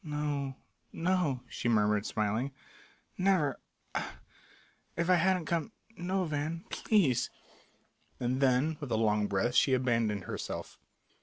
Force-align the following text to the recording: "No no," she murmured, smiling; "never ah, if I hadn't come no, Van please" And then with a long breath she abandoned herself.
"No 0.03 0.55
no," 0.91 1.43
she 1.47 1.69
murmured, 1.69 2.07
smiling; 2.07 2.51
"never 3.19 3.59
ah, 3.93 4.15
if 4.97 5.11
I 5.11 5.13
hadn't 5.13 5.45
come 5.45 5.73
no, 5.95 6.25
Van 6.25 6.65
please" 6.71 7.29
And 8.19 8.41
then 8.41 8.77
with 8.79 8.89
a 8.91 8.97
long 8.97 9.27
breath 9.27 9.53
she 9.53 9.75
abandoned 9.75 10.23
herself. 10.23 10.79